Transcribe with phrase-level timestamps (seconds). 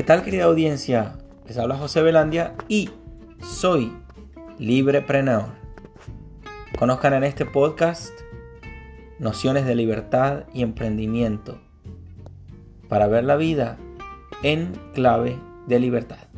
[0.00, 1.18] ¿Qué tal querida audiencia?
[1.46, 2.88] Les habla José Velandia y
[3.42, 3.92] soy
[4.58, 5.44] Librepreneur.
[6.78, 8.10] Conozcan en este podcast
[9.18, 11.60] nociones de libertad y emprendimiento
[12.88, 13.76] para ver la vida
[14.42, 16.28] en clave de libertad.